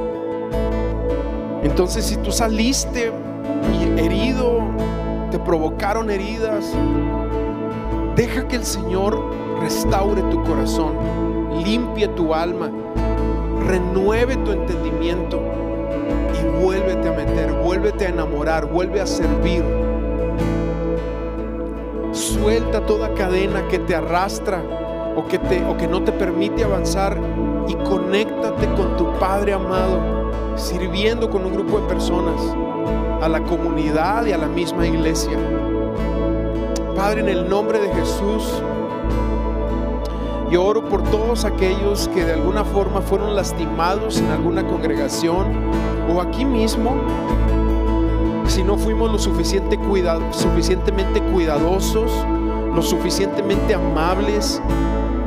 [1.63, 3.13] Entonces, si tú saliste
[3.97, 4.61] herido,
[5.31, 6.73] te provocaron heridas,
[8.17, 9.21] deja que el Señor
[9.61, 10.95] restaure tu corazón,
[11.65, 12.71] limpie tu alma,
[13.67, 15.41] renueve tu entendimiento
[16.41, 19.65] y vuélvete a meter, vuélvete a enamorar, vuelve a servir.
[22.41, 24.63] Suelta toda cadena que te arrastra
[25.17, 27.19] o que, te, o que no te permite avanzar
[27.67, 32.41] y conéctate con tu Padre amado, sirviendo con un grupo de personas,
[33.21, 35.37] a la comunidad y a la misma iglesia.
[36.95, 38.63] Padre, en el nombre de Jesús,
[40.51, 45.71] yo oro por todos aquellos que de alguna forma fueron lastimados en alguna congregación
[46.15, 46.95] o aquí mismo.
[48.59, 49.79] Si no fuimos lo suficiente
[50.33, 52.11] suficientemente cuidadosos,
[52.75, 54.61] lo suficientemente amables,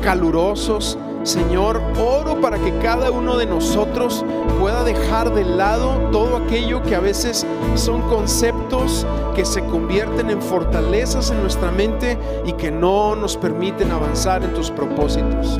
[0.04, 4.26] calurosos, Señor, oro para que cada uno de nosotros
[4.60, 10.42] pueda dejar de lado todo aquello que a veces son conceptos que se convierten en
[10.42, 15.58] fortalezas en nuestra mente y que no nos permiten avanzar en tus propósitos.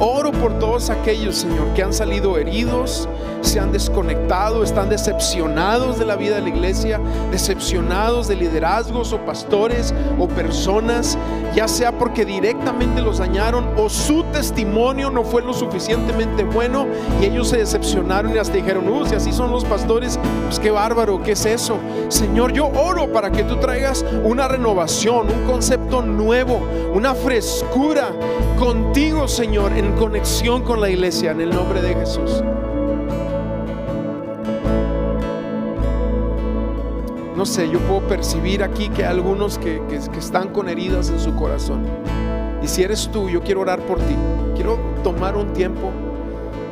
[0.00, 3.08] Oro por todos aquellos, Señor, que han salido heridos,
[3.40, 9.18] se han desconectado, están decepcionados de la vida de la iglesia, decepcionados de liderazgos o
[9.24, 11.18] pastores o personas,
[11.54, 16.86] ya sea porque directamente los dañaron o su testimonio no fue lo suficientemente bueno
[17.20, 20.70] y ellos se decepcionaron y hasta dijeron, uh, si así son los pastores, pues qué
[20.70, 21.78] bárbaro, ¿qué es eso?
[22.08, 26.60] Señor, yo oro para que tú traigas una renovación, un concepto nuevo,
[26.94, 28.10] una frescura
[28.58, 32.42] contigo, Señor, en conexión con la iglesia en el nombre de Jesús.
[37.36, 41.20] No sé, yo puedo percibir aquí que hay algunos que, que, están con heridas en
[41.20, 41.86] su corazón.
[42.60, 44.16] Y si eres tú, yo quiero orar por ti.
[44.56, 45.92] Quiero tomar un tiempo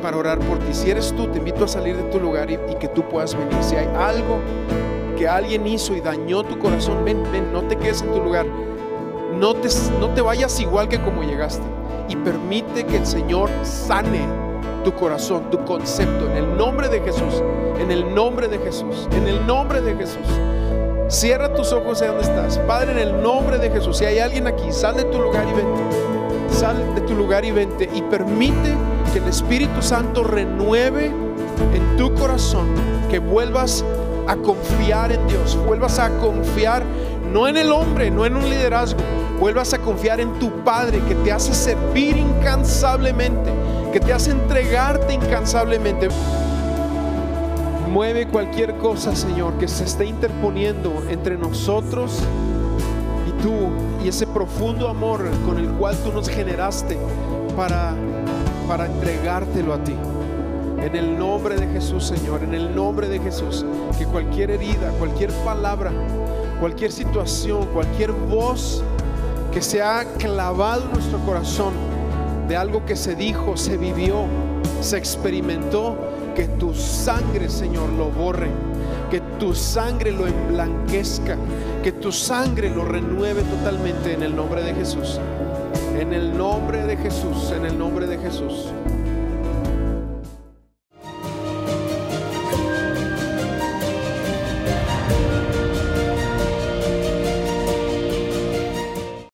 [0.01, 0.73] para orar por ti.
[0.73, 3.33] Si eres tú, te invito a salir de tu lugar y, y, que tú puedas
[3.33, 3.55] venir.
[3.61, 4.39] Si hay algo
[5.17, 8.45] que alguien hizo y dañó tu corazón, ven, ven, no te quedes en tu lugar.
[9.39, 9.69] No te,
[10.01, 11.76] no te vayas igual que como llegaste
[12.09, 14.21] y permite que el Señor sane
[14.83, 17.43] tu corazón, tu concepto, en el nombre de Jesús,
[17.79, 20.27] en el nombre de Jesús, en el nombre de Jesús.
[21.09, 22.57] Cierra tus ojos de donde estás.
[22.59, 25.53] Padre, en el nombre de Jesús, si hay alguien aquí, sal de tu lugar y
[25.53, 25.81] vente.
[26.49, 28.75] Sal de tu lugar y vente y permite
[29.13, 32.67] que el Espíritu Santo renueve en tu corazón,
[33.09, 33.83] que vuelvas
[34.27, 36.83] a confiar en Dios, vuelvas a confiar
[37.31, 38.99] no en el hombre, no en un liderazgo,
[39.39, 43.51] vuelvas a confiar en tu Padre que te hace servir incansablemente,
[43.93, 46.09] que te hace entregarte incansablemente.
[47.91, 52.19] Mueve cualquier cosa, Señor, que se esté interponiendo entre nosotros
[53.27, 53.69] y tú
[54.03, 56.97] y ese profundo amor con el cual tú nos generaste
[57.55, 57.95] para,
[58.67, 59.95] para entregártelo a ti.
[60.81, 63.65] En el nombre de Jesús, Señor, en el nombre de Jesús,
[63.97, 65.91] que cualquier herida, cualquier palabra,
[66.59, 68.83] cualquier situación, cualquier voz
[69.57, 71.73] que se ha clavado en nuestro corazón
[72.47, 74.25] de algo que se dijo, se vivió,
[74.81, 75.97] se experimentó,
[76.35, 78.51] que tu sangre, Señor, lo borre,
[79.09, 81.37] que tu sangre lo emblanquezca,
[81.83, 85.19] que tu sangre lo renueve totalmente en el nombre de Jesús.
[85.99, 88.67] En el nombre de Jesús, en el nombre de Jesús.